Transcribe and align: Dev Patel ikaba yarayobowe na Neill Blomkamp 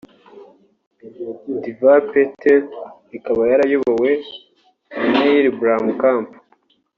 Dev 1.61 1.79
Patel 2.11 2.63
ikaba 3.17 3.41
yarayobowe 3.51 4.11
na 4.99 5.05
Neill 5.17 5.45
Blomkamp 5.59 6.29